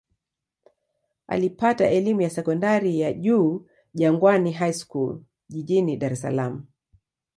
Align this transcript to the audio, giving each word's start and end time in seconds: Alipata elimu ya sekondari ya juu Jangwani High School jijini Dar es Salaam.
Alipata 1.27 1.89
elimu 1.89 2.21
ya 2.21 2.29
sekondari 2.29 2.99
ya 2.99 3.13
juu 3.13 3.67
Jangwani 3.93 4.51
High 4.51 4.73
School 4.73 5.21
jijini 5.49 5.97
Dar 5.97 6.13
es 6.13 6.21
Salaam. 6.21 6.65